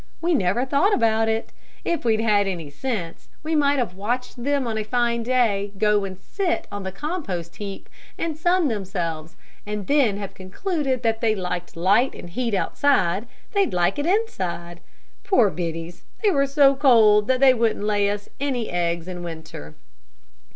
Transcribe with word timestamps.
We 0.19 0.33
never 0.33 0.65
thought 0.65 0.95
about 0.95 1.29
it. 1.29 1.51
If 1.85 2.03
we'd 2.03 2.21
had 2.21 2.47
any 2.47 2.71
sense, 2.71 3.29
we 3.43 3.55
might 3.55 3.77
have 3.77 3.93
watched 3.93 4.43
them 4.43 4.65
on 4.65 4.75
a 4.79 4.83
fine 4.83 5.21
day 5.21 5.73
go 5.77 6.05
and 6.05 6.19
sit 6.19 6.65
on 6.71 6.81
the 6.81 6.91
compost 6.91 7.57
heap 7.57 7.87
and 8.17 8.35
sun 8.35 8.67
themselves, 8.67 9.35
and 9.63 9.85
then 9.85 10.17
have 10.17 10.33
concluded 10.33 11.03
that 11.03 11.17
if 11.17 11.21
they 11.21 11.35
liked 11.35 11.75
light 11.77 12.15
and 12.15 12.31
heat 12.31 12.55
outside, 12.55 13.27
they'd 13.51 13.75
like 13.75 13.99
it 13.99 14.07
inside. 14.07 14.79
Poor 15.23 15.51
biddies, 15.51 16.01
they 16.23 16.31
were 16.31 16.47
so 16.47 16.75
cold 16.75 17.27
that 17.27 17.39
they 17.39 17.53
wouldn't 17.53 17.85
lay 17.85 18.09
us 18.09 18.27
any 18.39 18.71
eggs 18.71 19.07
in 19.07 19.21
winter." 19.21 19.75